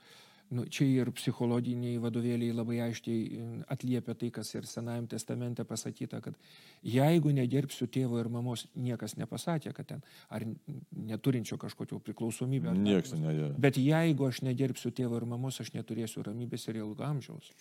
nu, 0.50 0.64
čia 0.72 0.86
ir 0.88 1.10
psichologiniai 1.14 1.98
vadovėliai 2.02 2.54
labai 2.56 2.78
aiškiai 2.88 3.22
e, 3.24 3.46
atliepia 3.72 4.14
tai, 4.18 4.30
kas 4.34 4.50
ir 4.54 4.68
Senajame 4.68 5.10
testamente 5.10 5.64
pasakyta, 5.68 6.20
kad 6.24 6.36
jeigu 6.86 7.32
negerbsiu 7.36 7.88
tėvo 7.92 8.20
ir 8.22 8.30
mamos, 8.32 8.66
niekas 8.76 9.18
nepasakė, 9.20 9.74
kad 9.76 9.90
ten, 9.92 10.04
ar 10.32 10.46
neturinčio 10.92 11.58
kažkokio 11.60 12.00
priklausomybę. 12.04 12.72
Niekas 12.78 13.16
ne. 13.20 13.52
Bet 13.60 13.80
jeigu 13.80 14.28
aš 14.28 14.42
negerbsiu 14.46 14.92
tėvo 14.94 15.20
ir 15.20 15.28
mamos, 15.28 15.60
aš 15.60 15.74
neturėsiu 15.76 16.24
ramybės 16.26 16.68
ir 16.70 16.80
ilgo 16.82 17.04
amžiaus. 17.06 17.52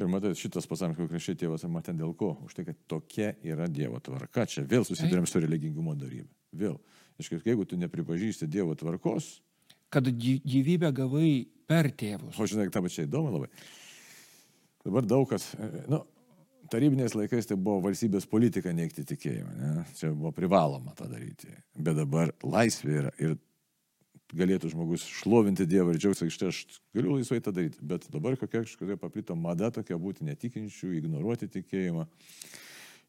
Ir 0.00 0.08
matai, 0.08 0.32
šitas 0.38 0.64
pasakymas 0.68 0.96
konkrečiai 0.96 1.36
tėvas 1.36 1.66
matė 1.68 1.92
dėl 1.96 2.14
ko? 2.16 2.32
Už 2.46 2.56
tai, 2.56 2.64
kad 2.64 2.78
tokia 2.88 3.34
yra 3.44 3.66
Dievo 3.68 4.00
tvarka. 4.00 4.46
Čia 4.48 4.64
vėl 4.64 4.86
susidurėm 4.88 5.26
su 5.28 5.42
religingumo 5.42 5.92
darybė. 5.98 6.30
Vėl. 6.56 6.78
Iškai, 7.20 7.42
jeigu 7.44 7.66
tu 7.68 7.76
nepripažįsti 7.76 8.48
Dievo 8.48 8.72
tvarkos. 8.78 9.34
Kad 9.92 10.08
gyvybę 10.08 10.88
gavai 10.96 11.52
per 11.72 11.90
tėvus. 11.96 12.36
O 12.36 12.48
žinai, 12.48 12.68
tavo 12.72 12.90
čia 12.92 13.06
įdomu 13.08 13.32
labai. 13.32 13.50
Dabar 14.82 15.06
daug 15.06 15.28
kas, 15.30 15.52
nu, 15.90 16.02
tarybiniais 16.72 17.14
laikais 17.16 17.48
tai 17.48 17.58
buvo 17.60 17.82
valstybės 17.86 18.26
politika 18.30 18.72
neikti 18.74 19.04
tikėjimą, 19.06 19.54
ne? 19.58 19.86
čia 19.98 20.10
buvo 20.10 20.32
privaloma 20.34 20.94
tą 20.98 21.08
daryti. 21.10 21.52
Bet 21.78 21.98
dabar 21.98 22.32
laisvė 22.42 22.98
yra 23.04 23.12
ir 23.22 23.36
galėtų 24.32 24.72
žmogus 24.72 25.04
šlovinti 25.20 25.66
Dievą 25.68 25.92
ir 25.92 26.00
džiaugtis, 26.00 26.32
štai 26.32 26.50
aš 26.52 26.62
galiu 26.96 27.18
laisvai 27.18 27.40
tą 27.44 27.52
daryti. 27.54 27.80
Bet 27.84 28.08
dabar 28.12 28.38
kokia 28.40 28.64
kažkokia 28.64 28.98
paplito 29.00 29.36
mada 29.36 29.70
tokia 29.74 29.98
būti 30.00 30.26
netikinčių, 30.28 30.94
ignoruoti 30.98 31.50
tikėjimą. 31.52 32.06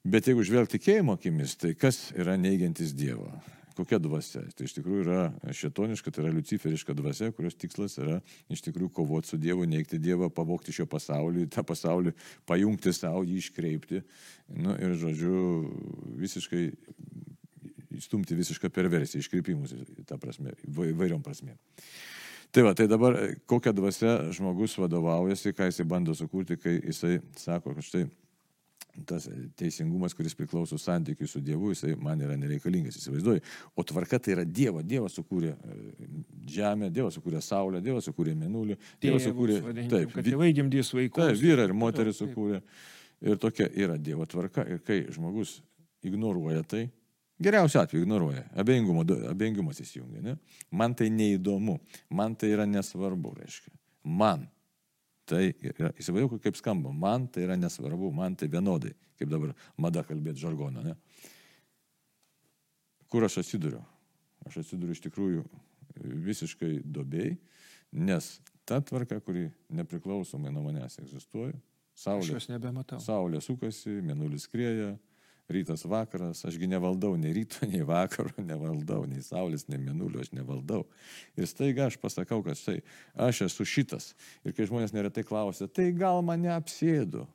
Bet 0.03 0.27
jeigu 0.27 0.43
žvelgti 0.43 0.77
tikėjimo 0.77 1.15
akimis, 1.15 1.55
tai 1.55 1.71
kas 1.79 2.09
yra 2.19 2.35
neigiantis 2.35 2.91
Dievą? 2.97 3.31
Kokia 3.77 3.97
dvasia? 4.01 4.43
Tai 4.53 4.67
iš 4.67 4.75
tikrųjų 4.77 5.03
yra 5.05 5.53
šetoniška, 5.55 6.13
tai 6.13 6.25
yra 6.25 6.33
luciferiška 6.35 6.95
dvasia, 6.97 7.31
kurios 7.33 7.57
tikslas 7.57 7.97
yra 8.01 8.19
iš 8.53 8.61
tikrųjų 8.67 8.91
kovoti 8.93 9.33
su 9.33 9.39
Dievu, 9.41 9.65
neigti 9.69 9.99
Dievą, 10.01 10.29
pavokti 10.33 10.75
šio 10.75 10.85
pasaulį, 10.89 11.47
tą 11.53 11.65
pasaulį 11.65 12.13
pajungti 12.49 12.93
savo, 12.93 13.23
jį 13.25 13.39
iškreipti. 13.41 14.03
Nu, 14.53 14.77
ir, 14.77 14.93
žodžiu, 15.01 15.37
visiškai 16.21 16.67
įstumti 17.97 18.37
visišką 18.37 18.69
perversiją, 18.73 19.21
iškreipimus, 19.23 19.75
tą 20.09 20.17
prasme, 20.21 20.53
įvairiom 20.65 21.23
prasmėm. 21.25 21.57
Tai 22.53 22.67
va, 22.67 22.73
tai 22.77 22.85
dabar 22.89 23.17
kokią 23.49 23.73
dvasę 23.73 24.11
žmogus 24.37 24.75
vadovaujasi, 24.77 25.55
ką 25.57 25.71
jisai 25.71 25.87
bando 25.89 26.13
sukurti, 26.17 26.57
kai 26.61 26.75
jisai 26.77 27.17
sako, 27.39 27.73
kad 27.73 27.87
štai 27.87 28.03
tas 29.09 29.25
teisingumas, 29.57 30.13
kuris 30.13 30.35
priklauso 30.37 30.77
santykiui 30.77 31.27
su 31.29 31.41
Dievu, 31.43 31.71
jisai 31.73 31.95
man 31.99 32.21
yra 32.21 32.37
nereikalingas, 32.39 32.97
įsivaizduoju. 32.99 33.43
O 33.75 33.85
tvarka 33.89 34.19
tai 34.21 34.35
yra 34.35 34.45
Dievo. 34.45 34.83
Dievas 34.85 35.17
sukūrė 35.17 35.53
e, 35.53 35.77
žemę, 36.55 36.91
Dievas 36.93 37.17
sukūrė 37.17 37.41
Saulę, 37.43 37.81
Dievas 37.83 38.09
sukūrė 38.09 38.35
Menulį, 38.37 38.77
Dievas 39.01 39.25
sukūrė... 39.27 39.59
Taip, 39.91 40.17
tėvai 40.25 40.51
gimdys 40.55 40.93
vaikus. 40.93 41.33
Taip, 41.33 41.41
vyrai 41.41 41.69
ir 41.69 41.77
moteris 41.77 42.21
sukūrė. 42.21 42.63
Ir 43.23 43.39
tokia 43.41 43.69
yra 43.79 43.97
Dievo 43.97 44.27
tvarka. 44.29 44.67
Ir 44.69 44.83
kai 44.85 45.03
žmogus 45.13 45.61
ignoruoja 46.03 46.65
tai, 46.67 46.87
Geriausiu 47.43 47.81
atveju 47.81 48.05
ignoruoja, 48.05 48.43
abejingumas 48.61 49.79
įsijungia. 49.81 50.21
Ne? 50.21 50.35
Man 50.71 50.93
tai 50.95 51.09
neįdomu, 51.11 51.79
man 52.13 52.37
tai 52.39 52.51
yra 52.53 52.67
nesvarbu, 52.69 53.33
reiškia. 53.41 53.73
Man 54.05 54.45
tai 55.29 55.53
yra, 55.63 55.91
įsivaizduoju, 55.99 56.41
kaip 56.43 56.57
skamba, 56.59 56.91
man 56.91 57.27
tai 57.31 57.45
yra 57.47 57.57
nesvarbu, 57.59 58.11
man 58.15 58.35
tai 58.39 58.49
vienodai, 58.51 58.93
kaip 59.19 59.31
dabar 59.31 59.53
mada 59.79 60.03
kalbėti 60.07 60.43
žargoną. 60.43 60.83
Ne? 60.85 60.95
Kur 63.11 63.25
aš 63.27 63.39
atsiduriu? 63.43 63.81
Aš 64.47 64.61
atsiduriu 64.63 64.95
iš 64.95 65.03
tikrųjų 65.05 65.43
visiškai 66.27 66.73
dobėjai, 66.83 67.35
nes 68.03 68.33
ta 68.67 68.79
tvarka, 68.81 69.19
kuri 69.23 69.47
nepriklausomai 69.75 70.51
nuo 70.51 70.65
manęs 70.65 70.99
egzistuoja, 71.03 71.55
Saulė, 71.93 72.39
Saulė 72.97 73.39
sukasi, 73.43 73.99
mėnulis 74.01 74.47
krieja, 74.49 74.95
rytas 75.53 75.85
vakaras, 75.89 76.43
ašgi 76.47 76.67
nevaldau 76.71 77.13
nei 77.19 77.33
ryto, 77.35 77.67
nei 77.69 77.83
vakaro, 77.87 78.33
nevaldau, 78.51 79.03
nei 79.09 79.23
saulės, 79.25 79.67
nei 79.69 79.79
mėnulio, 79.81 80.23
aš 80.23 80.33
nevaldau. 80.35 80.83
Ir 81.37 81.49
staiga 81.49 81.87
aš 81.89 81.99
pasakau, 82.01 82.41
kad 82.45 82.59
štai 82.59 82.79
aš 83.27 83.45
esu 83.47 83.67
šitas. 83.67 84.11
Ir 84.43 84.55
kai 84.57 84.67
žmonės 84.69 84.95
neretai 84.95 85.25
klausia, 85.27 85.69
tai 85.69 85.91
gal 85.97 86.23
mane 86.25 86.51
apsėdu. 86.53 87.27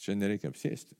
Čia 0.00 0.16
nereikia 0.18 0.52
apsėsti. 0.52 0.96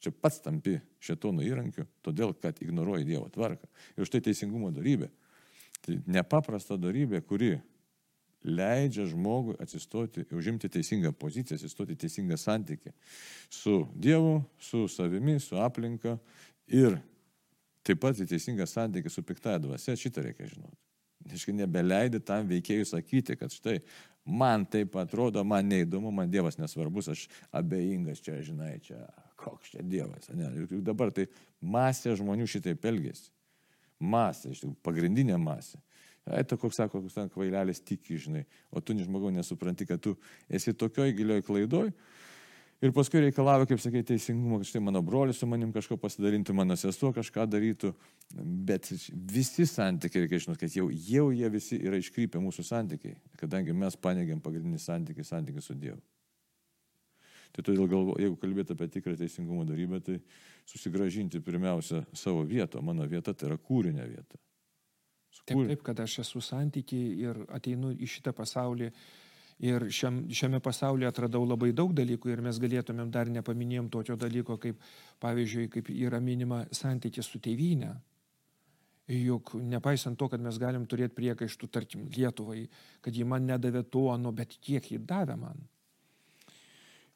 Čia 0.00 0.12
pats 0.16 0.40
tampi 0.40 0.78
šetono 1.04 1.44
įrankiu, 1.44 1.84
todėl 2.04 2.32
kad 2.36 2.60
ignoruoji 2.64 3.08
Dievo 3.08 3.26
tvarką. 3.32 3.68
Ir 4.00 4.08
štai 4.08 4.22
teisingumo 4.28 4.70
darybė. 4.72 5.10
Tai 5.84 5.96
nepaprasta 6.08 6.76
darybė, 6.80 7.20
kuri 7.24 7.54
leidžia 8.44 9.04
žmogui 9.10 9.56
atsistoti, 9.60 10.24
užimti 10.32 10.70
teisingą 10.72 11.12
poziciją, 11.12 11.58
atsistoti 11.58 11.96
teisingą 12.00 12.38
santykį 12.40 12.92
su 13.52 13.82
Dievu, 13.94 14.40
su 14.58 14.86
savimi, 14.88 15.38
su 15.40 15.58
aplinka 15.60 16.16
ir 16.70 16.96
taip 17.84 18.00
pat 18.00 18.20
į 18.20 18.28
teisingą 18.30 18.66
santykį 18.68 19.12
su 19.12 19.24
piktaja 19.26 19.60
dvasia, 19.60 19.96
šitą 19.98 20.24
reikia 20.24 20.48
žinoti. 20.48 20.78
Iškai 21.30 21.52
nebeleidi 21.52 22.20
tam 22.24 22.48
veikėjui 22.48 22.86
sakyti, 22.88 23.36
kad 23.36 23.52
štai 23.52 23.76
man 24.24 24.64
taip 24.68 24.96
atrodo, 24.96 25.42
man 25.44 25.68
neįdomu, 25.68 26.12
man 26.14 26.30
Dievas 26.32 26.56
nesvarbus, 26.60 27.10
aš 27.12 27.26
abejingas 27.56 28.22
čia, 28.24 28.38
žinai, 28.44 28.78
čia 28.84 29.02
koks 29.40 29.74
čia 29.74 29.84
Dievas. 29.84 30.30
Ne? 30.32 30.48
Ir 30.62 30.80
dabar 30.86 31.12
tai 31.14 31.26
masė 31.60 32.16
žmonių 32.18 32.48
šitaip 32.48 32.84
elgesi. 32.88 33.30
Masė, 34.00 34.54
iš 34.54 34.62
tikrųjų, 34.62 34.80
pagrindinė 34.86 35.36
masė. 35.40 35.80
Ai, 36.28 36.44
to 36.44 36.58
koks 36.60 36.76
sako, 36.76 37.00
koks 37.00 37.16
ten 37.16 37.30
kvailelis 37.32 37.80
tiki, 37.80 38.18
žinai, 38.20 38.44
o 38.70 38.82
tu 38.84 38.94
žmogau 38.96 39.30
nesupranti, 39.32 39.86
kad 39.88 40.02
tu 40.04 40.16
esi 40.48 40.74
tokioj 40.76 41.14
gilioj 41.16 41.42
klaidoj. 41.46 41.92
Ir 42.80 42.94
paskui 42.96 43.20
reikalavo, 43.20 43.66
kaip 43.68 43.80
sakė, 43.82 44.00
teisingumo, 44.08 44.56
kad 44.60 44.70
štai 44.70 44.80
mano 44.80 45.02
brolis 45.04 45.36
su 45.40 45.48
manim 45.48 45.68
kažko 45.72 45.98
pasidalintų, 46.00 46.54
mano 46.56 46.76
sesuo 46.80 47.10
kažką 47.12 47.44
darytų. 47.52 47.90
Bet 48.68 48.88
visi 49.12 49.66
santykiai, 49.68 50.24
reikia 50.24 50.40
žinoti, 50.46 50.62
kad 50.62 50.76
jau, 50.78 50.86
jau 50.88 51.26
jie 51.36 51.50
visi 51.52 51.76
yra 51.76 52.00
iškrypę 52.00 52.40
mūsų 52.40 52.64
santykiai, 52.64 53.18
kadangi 53.40 53.76
mes 53.76 53.98
panegiam 54.00 54.40
pagrindinį 54.40 54.80
santykį, 54.80 55.28
santykį 55.28 55.64
su 55.64 55.76
Dievu. 55.76 56.00
Tai 57.52 57.66
todėl 57.66 57.88
galvo, 57.90 58.14
jeigu 58.22 58.38
kalbėti 58.40 58.72
apie 58.72 58.88
tikrą 58.94 59.16
teisingumo 59.18 59.66
darybę, 59.68 60.00
tai 60.06 60.20
susigražinti 60.70 61.42
pirmiausia 61.44 62.06
savo 62.16 62.46
vietą. 62.48 62.80
Mano 62.80 63.04
vieta 63.10 63.34
tai 63.34 63.50
yra 63.50 63.58
kūrinė 63.60 64.06
vieta. 64.08 64.40
Taip, 65.44 65.66
taip, 65.66 65.82
kad 65.86 66.00
aš 66.02 66.20
esu 66.24 66.42
santykiai 66.44 67.16
ir 67.24 67.42
ateinu 67.54 67.92
į 67.94 68.08
šitą 68.10 68.34
pasaulį. 68.36 68.90
Ir 69.60 69.84
šiam, 69.92 70.22
šiame 70.32 70.56
pasaulyje 70.64 71.10
atradau 71.10 71.42
labai 71.44 71.74
daug 71.76 71.90
dalykų 71.92 72.30
ir 72.32 72.40
mes 72.44 72.56
galėtumėm 72.62 73.10
dar 73.12 73.28
nepaminėjom 73.28 73.90
tokio 73.92 74.16
dalyko, 74.16 74.56
kaip 74.62 74.78
pavyzdžiui, 75.20 75.66
kaip 75.74 75.90
yra 75.92 76.20
minima 76.24 76.62
santykis 76.72 77.28
su 77.28 77.42
tėvynė. 77.44 77.90
Juk 79.10 79.52
nepaisant 79.58 80.16
to, 80.16 80.30
kad 80.30 80.40
mes 80.40 80.56
galim 80.62 80.86
turėti 80.88 81.16
priekaištų, 81.18 81.68
tarkim, 81.74 82.06
Lietuvai, 82.14 82.62
kad 83.04 83.16
ji 83.16 83.26
man 83.26 83.44
nedavė 83.50 83.82
to, 83.90 84.06
nu, 84.22 84.32
bet 84.32 84.54
kiek 84.62 84.86
ji 84.92 85.00
davė 85.02 85.36
man. 85.40 85.60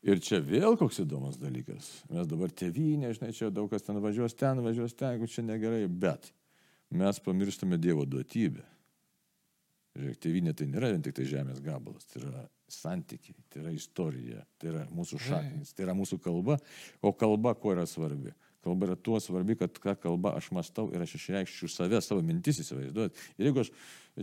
Ir 0.05 0.21
čia 0.21 0.43
vėl 0.45 0.75
koks 0.77 1.01
įdomus 1.01 1.39
dalykas. 1.41 1.87
Mes 2.13 2.27
dabar 2.29 2.53
tėvynė, 2.53 3.15
žinai, 3.17 3.31
čia 3.33 3.49
daug 3.55 3.71
kas 3.73 3.87
ten 3.87 4.03
važiuos 4.05 4.35
ten, 4.37 4.61
važiuos 4.61 4.99
ten, 4.99 5.15
jeigu 5.15 5.31
čia 5.33 5.47
negerai, 5.47 5.87
bet 5.89 6.29
mes 6.91 7.21
pamirštame 7.25 7.79
Dievo 7.81 8.05
duotybę. 8.09 8.65
Žiūrėk, 9.95 10.19
tėvynė 10.19 10.53
tai 10.59 10.67
nėra 10.67 10.91
vien 10.91 11.03
tik 11.07 11.15
tai 11.15 11.25
žemės 11.31 11.61
gabalas, 11.63 12.07
tai 12.11 12.25
yra 12.25 12.41
santykiai, 12.73 13.37
tai 13.53 13.61
yra 13.63 13.75
istorija, 13.77 14.41
tai 14.59 14.73
yra 14.73 14.81
mūsų 14.91 15.21
šaknis, 15.23 15.71
tai 15.71 15.85
yra 15.87 15.95
mūsų 15.95 16.19
kalba, 16.25 16.57
o 16.99 17.13
kalba 17.15 17.53
kuo 17.55 17.77
yra 17.77 17.85
svarbi? 17.87 18.35
Kalba 18.65 18.89
yra 18.89 18.97
tuo 18.97 19.21
svarbi, 19.21 19.55
kad 19.61 19.77
ką 19.79 19.95
kalba 20.01 20.33
aš 20.39 20.49
mastau 20.57 20.89
ir 20.91 21.05
aš 21.05 21.15
išreikščiau 21.19 21.71
save, 21.71 22.01
savo 22.03 22.25
mintis 22.27 22.59
įsivaizduot. 22.65 23.23
Ir 23.37 23.51
jeigu 23.51 23.63
aš, 23.63 23.71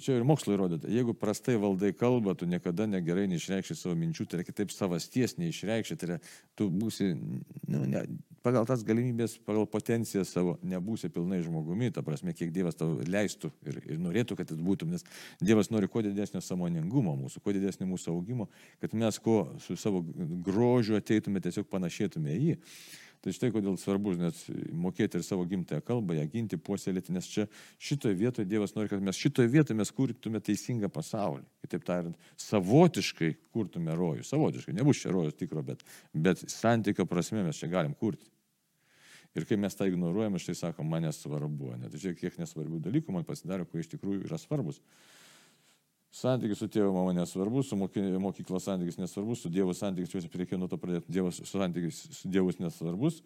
čia 0.01 0.17
ir 0.17 0.27
mokslo 0.27 0.57
įrodyta, 0.57 0.89
jeigu 0.91 1.15
prastai 1.15 1.55
valdai 1.61 1.93
kalbą, 1.95 2.33
tu 2.35 2.49
niekada 2.49 2.89
negerai 2.89 3.29
neišreikšči 3.31 3.77
savo 3.77 3.95
minčių, 4.01 4.27
tai 4.27 4.41
yra 4.41 4.47
kitaip 4.49 4.73
savasties 4.73 5.37
neišreikšči, 5.39 5.99
tai 6.01 6.09
yra 6.09 6.19
tu 6.57 6.67
būsi, 6.73 7.13
nu, 7.15 7.85
ne, 7.85 8.03
pagal 8.45 8.65
tas 8.69 8.83
galimybės, 8.86 9.38
pagal 9.45 9.67
potenciją 9.69 10.24
savo 10.27 10.55
nebūsi 10.65 11.12
pilnai 11.13 11.41
žmogumi, 11.45 11.91
ta 11.93 12.03
prasme, 12.05 12.33
kiek 12.38 12.53
Dievas 12.53 12.77
tau 12.79 12.98
leistų 13.05 13.51
ir, 13.67 13.81
ir 13.93 14.01
norėtų, 14.01 14.38
kad 14.39 14.55
būtum, 14.57 14.93
nes 14.95 15.05
Dievas 15.41 15.71
nori 15.74 15.89
kuo 15.91 16.03
didesnio 16.05 16.41
samoningumo 16.45 17.15
mūsų, 17.21 17.43
kuo 17.43 17.53
didesnio 17.55 17.89
mūsų 17.89 18.15
augimo, 18.15 18.50
kad 18.81 18.98
mes 18.98 19.21
kuo 19.21 19.45
su 19.62 19.77
savo 19.79 20.03
grožiu 20.45 20.98
ateitume, 21.00 21.43
tiesiog 21.43 21.69
panašėtume 21.71 22.36
į 22.36 22.41
jį. 22.50 22.60
Tai 23.21 23.29
štai 23.36 23.51
kodėl 23.53 23.75
svarbu 23.77 24.15
net 24.17 24.38
mokėti 24.74 25.19
ir 25.19 25.25
savo 25.25 25.43
gimtąją 25.45 25.83
kalbą, 25.86 26.15
ją 26.17 26.24
ginti, 26.31 26.57
puoselėti, 26.57 27.13
nes 27.13 27.27
čia 27.29 27.45
šitoje 27.77 28.17
vietoje 28.17 28.50
Dievas 28.50 28.74
nori, 28.74 28.89
kad 28.89 29.03
mes 29.05 29.19
šitoje 29.21 29.51
vietoje 29.53 29.77
mes 29.77 29.93
kurtume 29.93 30.41
teisingą 30.41 30.89
pasaulį. 30.89 31.45
Kitaip 31.62 31.86
tariant, 31.86 32.17
savotiškai 32.41 33.36
kurtume 33.53 33.93
rojų. 33.93 34.25
Savotiškai, 34.25 34.74
nebus 34.74 35.03
čia 35.03 35.13
rojus 35.13 35.38
tikro, 35.38 35.62
bet, 35.67 35.86
bet 36.17 36.41
santykio 36.50 37.05
prasme 37.05 37.45
mes 37.45 37.62
čia 37.62 37.69
galim 37.69 37.93
kurti. 37.93 38.30
Ir 39.35 39.45
kai 39.47 39.55
mes 39.55 39.75
tą 39.77 39.88
ignoruojame, 39.88 40.41
štai 40.43 40.57
sakom, 40.59 40.89
man 40.91 41.05
nesvarbu. 41.07 41.75
Net 41.79 41.95
žiūrėk, 41.95 42.19
kiek 42.19 42.39
nesvarbių 42.41 42.81
dalykų 42.83 43.13
man 43.15 43.23
pasidaro, 43.27 43.63
kurie 43.67 43.85
iš 43.85 43.91
tikrųjų 43.93 44.25
yra 44.27 44.39
svarbus. 44.41 44.81
Santykis 46.11 46.59
su 46.59 46.67
tėvu 46.67 46.91
mama 46.91 47.13
nesvarbus, 47.15 47.69
su 47.71 47.77
mokyklos 47.79 48.65
santykis 48.67 48.97
nesvarbus, 49.00 49.45
su 49.45 49.51
Dievo 49.53 49.71
santykis, 49.71 50.11
jūs 50.17 50.25
reikėjo 50.27 50.59
nuo 50.59 50.67
to 50.67 50.75
pradėti, 50.81 51.07
Dievas 51.15 51.39
santykis 51.47 52.01
su 52.17 52.31
Dievus 52.31 52.59
nesvarbus, 52.59 53.21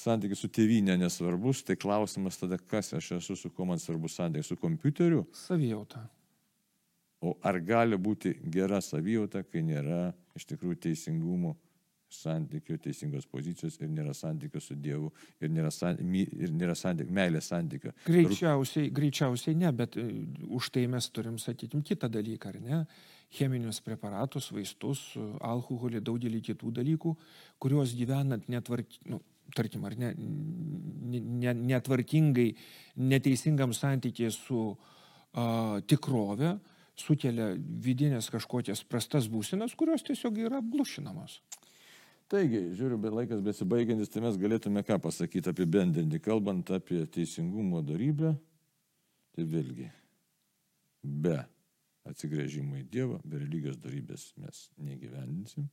santykis 0.00 0.40
su 0.40 0.48
tėvynė 0.48 0.96
nesvarbus, 1.02 1.60
tai 1.68 1.76
klausimas 1.76 2.40
tada, 2.40 2.56
kas 2.56 2.94
aš 2.96 3.10
esu, 3.18 3.36
su 3.36 3.52
kuo 3.52 3.68
man 3.68 3.82
svarbus 3.82 4.16
santykis, 4.16 4.48
su 4.48 4.56
kompiuteriu. 4.56 5.26
Savijauta. 5.36 6.06
O 7.20 7.36
ar 7.44 7.60
gali 7.60 8.00
būti 8.00 8.32
gera 8.56 8.80
savijauta, 8.80 9.44
kai 9.44 9.60
nėra 9.68 10.14
iš 10.32 10.48
tikrųjų 10.48 10.80
teisingumo 10.88 11.58
santykių, 12.22 12.78
teisingos 12.84 13.26
pozicijos 13.30 13.78
ir 13.80 13.90
nėra 13.92 14.14
santykio 14.16 14.62
su 14.62 14.76
Dievu 14.78 15.10
ir 15.42 15.52
nėra, 15.52 15.72
san, 15.74 15.98
ir 15.98 16.54
nėra 16.54 16.76
santyk, 16.78 17.10
meilės 17.14 17.50
santykio. 17.52 17.94
Greičiausiai, 18.06 18.90
greičiausiai 18.94 19.58
ne, 19.60 19.72
bet 19.76 19.98
uh, 20.00 20.08
už 20.58 20.70
tai 20.74 20.86
mes 20.90 21.08
turim, 21.14 21.38
sakykim, 21.42 21.84
kitą 21.86 22.10
dalyką, 22.12 22.54
ar 22.54 22.60
ne? 22.64 22.80
Cheminius 23.34 23.80
preparatus, 23.82 24.52
vaistus, 24.54 25.00
alkoholį, 25.42 26.02
daugelį 26.06 26.42
kitų 26.52 26.70
dalykų, 26.76 27.14
kuriuos 27.62 27.96
gyvenant 27.98 28.46
netvark, 28.52 28.94
nu, 29.10 29.18
tarkim, 29.56 29.84
ar 29.88 29.96
ne, 29.98 30.12
ne, 30.14 31.54
netvarkingai, 31.72 32.52
neteisingam 33.10 33.74
santykiai 33.74 34.30
su 34.34 34.60
uh, 34.70 35.80
tikrove, 35.90 36.54
sukelia 36.98 37.52
vidinės 37.58 38.30
kažkokias 38.32 38.84
prastas 38.86 39.26
būsenas, 39.30 39.74
kurios 39.78 40.06
tiesiog 40.06 40.38
yra 40.46 40.60
apglušinamos. 40.62 41.40
Taigi, 42.32 42.60
žiūriu, 42.72 42.96
bet 43.00 43.12
laikas 43.12 43.42
besibaigiantis, 43.44 44.08
tai 44.08 44.22
mes 44.24 44.36
galėtume 44.40 44.80
ką 44.86 44.96
pasakyti 45.04 45.50
apie 45.52 45.66
bendrinį, 45.68 46.22
kalbant 46.24 46.70
apie 46.72 47.02
teisingumo 47.12 47.82
darybę, 47.84 48.32
tai 49.36 49.44
vėlgi, 49.50 49.90
be 51.04 51.36
atsigrėžimo 52.08 52.78
į 52.80 52.84
Dievą, 52.92 53.18
be 53.28 53.42
religijos 53.42 53.76
darybės 53.80 54.30
mes 54.40 54.62
negyvendinsim, 54.80 55.66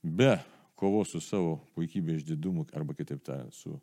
be 0.00 0.32
kovos 0.80 1.12
su 1.12 1.20
savo 1.20 1.58
puikybė 1.76 2.16
išdidumu, 2.22 2.64
arba 2.72 2.96
kitaip 2.96 3.20
tariant, 3.24 3.52
su, 3.52 3.76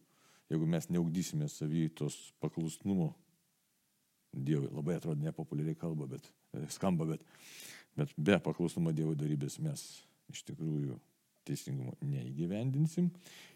jeigu 0.49 0.65
mes 0.69 0.89
neugdysime 0.89 1.49
savytos 1.49 2.17
paklusnumo 2.41 3.13
Dievui, 4.31 4.69
labai 4.71 4.95
atrodo 4.95 5.19
nepopuliariai 5.19 5.75
kalba, 5.75 6.07
bet 6.07 6.27
skamba, 6.71 7.05
bet, 7.09 7.23
bet 7.99 8.13
be 8.17 8.37
paklusnumo 8.41 8.95
Dievo 8.95 9.13
darybės 9.19 9.59
mes 9.61 9.85
iš 10.31 10.45
tikrųjų 10.47 10.95
teisingumo 11.47 11.95
neįgyvendinsim. 12.05 13.11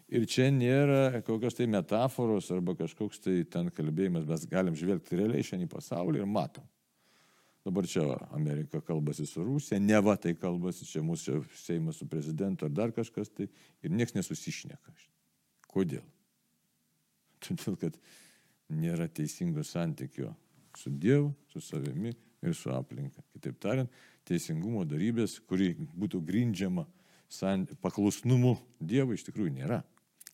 Ir 0.06 0.26
čia 0.30 0.52
nėra 0.54 1.20
kokios 1.26 1.56
tai 1.58 1.66
metaforos 1.70 2.50
arba 2.54 2.76
kažkoks 2.78 3.22
tai 3.24 3.40
ten 3.50 3.72
kalbėjimas, 3.74 4.26
mes 4.28 4.46
galim 4.50 4.76
žvelgti 4.78 5.18
realiai 5.18 5.46
šiandien 5.46 5.66
į 5.66 5.72
pasaulį 5.72 6.22
ir 6.22 6.30
matom. 6.30 6.66
Dabar 7.66 7.88
čia 7.90 8.04
Amerika 8.30 8.78
kalbasi 8.80 9.26
su 9.26 9.42
Rusija, 9.42 9.80
ne 9.82 9.98
va 9.98 10.14
tai 10.22 10.36
kalbasi, 10.38 10.86
čia 10.86 11.00
mūsų 11.02 11.40
Seimas 11.58 11.98
su 11.98 12.06
prezidentu 12.06 12.68
ar 12.68 12.70
dar 12.70 12.92
kažkas 12.94 13.32
tai 13.34 13.48
ir 13.82 13.90
niekas 13.90 14.14
nesusišneka. 14.14 14.94
Kodėl? 15.66 16.04
Todėl, 17.42 17.74
kad 17.80 17.98
nėra 18.70 19.08
teisingo 19.10 19.64
santykio 19.66 20.30
su 20.78 20.92
Dievu, 20.94 21.32
su 21.50 21.60
savimi 21.60 22.14
ir 22.46 22.54
su 22.54 22.70
aplinka. 22.70 23.24
Kitaip 23.34 23.58
tariant, 23.58 23.90
teisingumo 24.26 24.84
darybės, 24.86 25.40
kuri 25.48 25.72
būtų 25.74 26.22
grindžiama 26.22 26.86
paklusnumu 27.82 28.56
Dievui 28.80 29.16
iš 29.18 29.26
tikrųjų 29.28 29.54
nėra. 29.58 29.82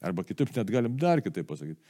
Arba 0.02 0.25
kitaip 0.26 0.50
net 0.56 0.70
galim 0.70 0.96
dar 0.99 1.22
kitaip 1.22 1.46
pasakyti. 1.49 1.80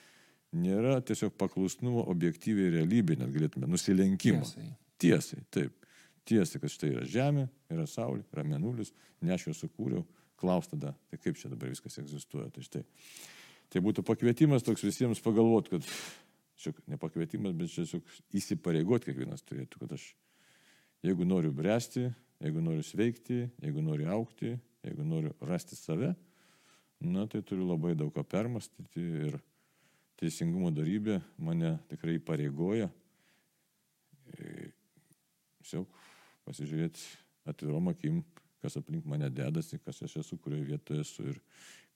Nėra 0.52 0.98
tiesiog 1.00 1.32
paklusnumo 1.40 2.04
objektyviai 2.12 2.74
realybė, 2.74 3.16
net 3.16 3.30
galėtume 3.32 3.70
nusilenkimo. 3.72 4.44
Tiesai. 4.44 4.66
Tiesai, 5.00 5.44
taip. 5.50 5.86
Tiesai, 6.28 6.60
kad 6.62 6.70
štai 6.70 6.90
yra 6.92 7.06
Žemė, 7.08 7.46
yra 7.72 7.86
Saulė, 7.88 8.22
yra 8.34 8.44
Menulis, 8.46 8.92
ne 9.24 9.32
aš 9.34 9.48
jo 9.48 9.54
sukūriau, 9.62 10.04
klaus 10.38 10.68
tada, 10.70 10.92
tai 11.10 11.18
kaip 11.18 11.38
čia 11.40 11.50
dabar 11.50 11.72
viskas 11.72 11.96
egzistuoja. 12.02 12.50
Tai, 12.52 12.62
štai. 12.66 12.82
tai 13.72 13.82
būtų 13.82 14.04
pakvietimas 14.06 14.66
toks 14.66 14.84
visiems 14.86 15.22
pagalvoti, 15.24 15.72
kad, 15.72 15.88
šiok, 16.62 16.82
ne 16.92 16.98
pakvietimas, 17.00 17.56
bet 17.58 17.72
tiesiog 17.74 18.12
įsipareigoti 18.38 19.10
kiekvienas 19.10 19.42
turėtų, 19.48 19.82
kad 19.82 19.96
aš, 19.96 20.04
jeigu 21.06 21.26
noriu 21.26 21.50
bręsti, 21.56 22.06
jeigu 22.44 22.62
noriu 22.62 22.84
sveikti, 22.86 23.40
jeigu 23.64 23.82
noriu 23.82 24.12
aukti, 24.14 24.54
jeigu 24.84 25.06
noriu 25.06 25.32
rasti 25.46 25.76
save, 25.78 26.12
na 27.02 27.26
tai 27.26 27.42
turiu 27.42 27.66
labai 27.66 27.94
daug 27.98 28.12
ką 28.14 28.24
permastyti 28.26 29.02
ir 29.28 29.38
teisingumo 30.20 30.70
darybė 30.74 31.18
mane 31.42 31.76
tikrai 31.90 32.18
pareigoja. 32.22 32.88
Tiesiog 35.62 35.86
pasižiūrėti 36.46 37.06
atvirom 37.50 37.90
akim, 37.90 38.22
kas 38.62 38.78
aplink 38.78 39.06
mane 39.08 39.30
dedasi, 39.34 39.80
kas 39.82 40.02
aš 40.06 40.20
esu, 40.22 40.38
kurioje 40.38 40.68
vietoje 40.70 41.06
esu 41.06 41.26
ir 41.32 41.40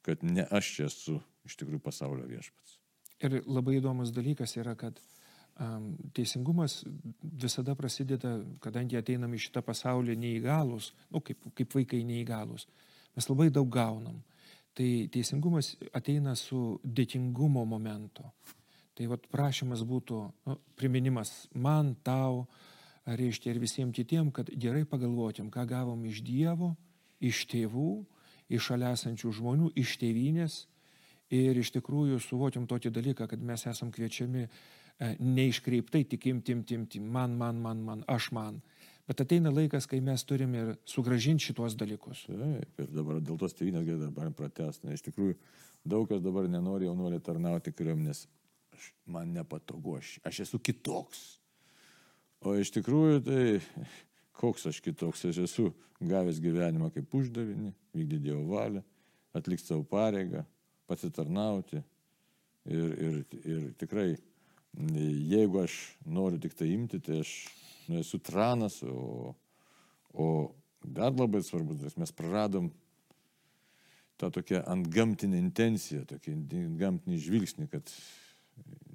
kad 0.07 0.23
ne 0.23 0.47
aš 0.55 0.73
čia 0.75 0.89
esu 0.91 1.21
iš 1.47 1.57
tikrųjų 1.59 1.83
pasaulio 1.83 2.27
viešpats. 2.31 2.79
Ir 3.25 3.41
labai 3.47 3.79
įdomus 3.79 4.13
dalykas 4.15 4.57
yra, 4.61 4.75
kad 4.79 4.99
um, 4.99 5.16
teisingumas 6.13 6.83
visada 7.23 7.75
prasideda, 7.75 8.37
kadangi 8.61 8.99
ateinam 8.99 9.33
į 9.33 9.41
šitą 9.47 9.63
pasaulį 9.65 10.17
neįgalus, 10.21 10.91
nu, 11.11 11.23
kaip, 11.25 11.49
kaip 11.57 11.77
vaikai 11.79 12.03
neįgalus, 12.05 12.67
mes 13.17 13.29
labai 13.31 13.49
daug 13.51 13.71
gaunam. 13.73 14.21
Tai 14.77 14.89
teisingumas 15.09 15.73
ateina 15.97 16.35
su 16.37 16.77
dėkingumo 16.85 17.65
momento. 17.65 18.29
Tai 18.97 19.09
vat 19.09 19.25
prašymas 19.33 19.85
būtų 19.89 20.19
nu, 20.49 20.59
priminimas 20.77 21.33
man, 21.57 21.95
tau, 22.05 22.45
reiškia 23.07 23.55
ir 23.55 23.61
visiems 23.63 23.97
kitiems, 23.97 24.35
kad 24.37 24.53
gerai 24.53 24.85
pagalvotim, 24.89 25.49
ką 25.53 25.65
gavom 25.69 26.05
iš 26.09 26.21
Dievo, 26.27 26.75
iš 27.21 27.47
tėvų, 27.49 27.91
iš 28.53 28.71
šalia 28.71 28.93
esančių 28.97 29.33
žmonių, 29.41 29.73
iš 29.81 29.97
tėvynės. 30.03 30.65
Ir 31.35 31.59
iš 31.59 31.73
tikrųjų 31.75 32.21
suvokim 32.23 32.69
tokį 32.71 32.93
dalyką, 32.95 33.27
kad 33.27 33.41
mes 33.43 33.65
esam 33.67 33.89
kviečiami 33.91 34.45
neiškreiptai 34.99 36.05
tik 36.09 36.27
imti, 36.31 36.57
imti, 36.57 36.75
imti, 36.75 37.01
man, 37.01 37.37
man, 37.37 37.61
man, 37.61 37.83
man, 37.85 38.05
aš 38.09 38.31
man. 38.33 38.61
Bet 39.07 39.21
ateina 39.23 39.53
laikas, 39.55 39.87
kai 39.87 40.01
mes 40.03 40.25
turime 40.27 40.63
ir 40.63 40.73
sugražinti 40.89 41.51
šitos 41.51 41.77
dalykus. 41.79 42.25
Taip, 42.27 42.81
ir 42.83 42.89
dabar 42.91 43.21
dėl 43.23 43.39
tos 43.39 43.55
tėvynės 43.55 43.87
gali 43.87 44.03
dabar 44.03 44.33
pratesti. 44.35 44.91
Iš 44.91 45.05
tikrųjų, 45.07 45.37
daug 45.87 46.09
kas 46.11 46.25
dabar 46.25 46.49
nenori 46.51 46.89
jaunuolį 46.89 47.21
tarnauti 47.23 47.75
kariuomenės. 47.77 48.25
Man 49.09 49.31
nepatogu, 49.33 50.01
aš, 50.01 50.17
aš 50.27 50.43
esu 50.49 50.61
kitoks. 50.61 51.23
O 52.45 52.57
iš 52.59 52.73
tikrųjų, 52.75 53.23
tai 53.25 53.45
koks 54.37 54.67
aš 54.73 54.83
kitoks, 54.85 55.25
aš 55.31 55.45
esu 55.47 55.71
gavęs 56.03 56.43
gyvenimą 56.43 56.91
kaip 56.93 57.15
uždavinį, 57.17 57.73
vykdyti 57.97 58.27
Dievo 58.27 58.43
valią, 58.51 58.83
atlikti 59.39 59.71
savo 59.71 59.87
pareigą, 59.89 60.43
pasitarnauti. 60.91 61.81
Ir, 62.67 62.93
ir, 62.99 63.19
ir 63.47 63.67
tikrai 63.79 64.17
jeigu 64.77 65.63
aš 65.63 65.77
noriu 66.05 66.41
tik 66.41 66.55
tai 66.57 66.71
imti, 66.75 67.01
tai 67.01 67.21
aš 67.25 67.33
nu, 67.89 68.01
esu 68.01 68.19
tranas, 68.19 68.83
o, 68.83 69.35
o 70.13 70.27
dar 70.85 71.15
labai 71.17 71.43
svarbus 71.43 71.97
mes 71.97 72.13
praradom 72.13 72.71
tą 74.17 74.31
tokią 74.33 74.63
antgamtinę 74.73 75.39
intenciją, 75.39 76.05
tokį 76.09 76.37
gamtinį 76.81 77.19
žvilgsnį, 77.21 77.69
kad 77.73 77.93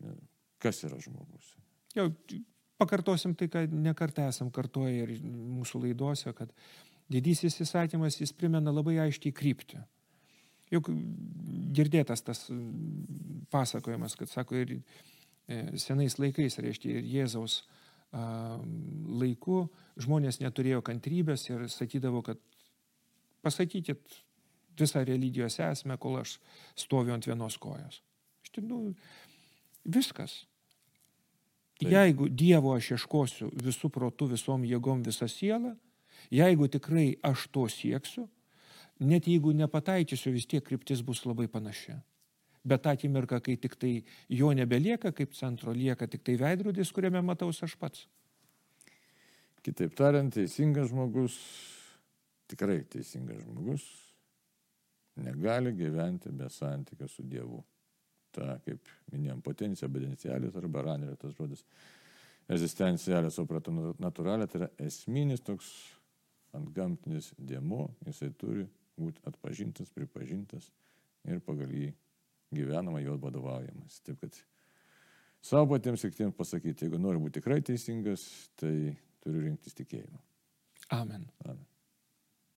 ne, 0.01 0.15
kas 0.61 0.81
yra 0.87 0.97
žmogus. 1.01 1.53
Jau 1.97 2.07
pakartosim 2.81 3.35
tai, 3.37 3.49
ką 3.51 3.67
nekartą 3.69 4.25
esam 4.31 4.49
kartuoję 4.53 5.05
ir 5.05 5.13
mūsų 5.21 5.83
laidose, 5.85 6.33
kad 6.37 6.53
didysis 7.11 7.59
įsakymas 7.61 8.17
jis 8.21 8.33
primena 8.33 8.73
labai 8.73 8.97
aiškiai 9.03 9.35
kryptį. 9.35 9.81
Juk 10.71 10.87
girdėtas 11.75 12.23
tas 12.23 12.45
pasakojimas, 13.51 14.15
kad 14.15 14.31
sako 14.31 14.61
ir 14.61 14.77
senais 15.81 16.17
laikais, 16.19 16.57
reiškia, 16.61 16.99
ir 16.99 17.07
Jėzaus 17.15 17.61
laiku 18.11 19.65
žmonės 20.01 20.41
neturėjo 20.41 20.81
kantrybės 20.83 21.47
ir 21.49 21.67
sakydavo, 21.71 22.21
kad 22.25 22.39
pasakykit 23.45 24.01
visą 24.79 25.03
religijos 25.07 25.59
esmę, 25.63 25.97
kol 25.97 26.19
aš 26.21 26.37
stoviu 26.75 27.15
ant 27.15 27.27
vienos 27.27 27.57
kojos. 27.61 28.01
Štai, 28.47 28.65
nu, 28.67 28.81
viskas. 29.85 30.41
Taip. 31.79 31.91
Jeigu 31.93 32.27
Dievo 32.29 32.75
aš 32.75 32.93
ieškosiu 32.97 33.49
visų 33.63 33.89
protų, 33.93 34.33
visom 34.35 34.67
jėgom, 34.67 35.05
visą 35.07 35.29
sielą, 35.31 35.75
jeigu 36.33 36.67
tikrai 36.67 37.15
aš 37.25 37.47
to 37.55 37.65
sieksiu, 37.71 38.27
net 38.99 39.27
jeigu 39.27 39.55
nepataikysiu, 39.55 40.35
vis 40.35 40.45
tiek 40.45 40.65
kryptis 40.65 41.01
bus 41.05 41.23
labai 41.25 41.47
panaši 41.47 41.95
bet 42.63 42.83
tą 42.85 42.93
akimirką, 42.95 43.41
kai 43.43 43.57
tik 43.61 43.75
tai 43.81 43.93
jo 44.29 44.51
nebelieka 44.53 45.11
kaip 45.15 45.33
centro, 45.37 45.73
lieka 45.73 46.07
tik 46.07 46.23
tai 46.27 46.37
veidrodis, 46.41 46.91
kuriame 46.93 47.21
mataus 47.25 47.61
aš 47.65 47.75
pats. 47.79 48.05
Kitaip 49.61 49.93
tariant, 49.97 50.33
teisingas 50.33 50.89
žmogus, 50.89 51.37
tikrai 52.49 52.81
teisingas 52.89 53.43
žmogus, 53.43 53.85
negali 55.21 55.73
gyventi 55.77 56.31
be 56.33 56.49
santykio 56.49 57.09
su 57.09 57.25
Dievu. 57.27 57.61
Ta, 58.31 58.55
kaip 58.63 58.87
minėjom, 59.11 59.41
potencija, 59.43 59.89
bedencialis 59.91 60.55
arba 60.55 60.85
ranerio 60.85 61.17
tas 61.19 61.33
žodis 61.35 61.65
egzistencialė 62.51 63.31
suprato 63.31 63.73
natūralė, 63.99 64.47
tai 64.47 64.61
yra 64.61 64.69
esminis 64.85 65.43
toks 65.43 65.67
antgamtinis 66.55 67.31
dėmo, 67.37 67.89
jisai 68.07 68.31
turi 68.39 68.65
būti 68.99 69.23
atpažintas, 69.27 69.91
pripažintas 69.93 70.69
ir 71.27 71.39
pagal 71.45 71.71
jį 71.75 71.91
gyvenama, 72.55 73.01
jo 73.03 73.17
vadovaujamas. 73.21 74.01
Taip 74.05 74.21
kad 74.23 74.37
savo 75.41 75.69
patiems 75.73 76.03
ir 76.05 76.13
kitiems 76.13 76.37
pasakyti, 76.37 76.87
jeigu 76.87 77.01
nori 77.01 77.21
būti 77.21 77.39
tikrai 77.39 77.61
teisingas, 77.65 78.27
tai 78.59 78.75
turiu 79.23 79.45
rinktis 79.47 79.77
tikėjimą. 79.77 80.21
Amen. 80.97 81.27
Amen. 81.45 81.70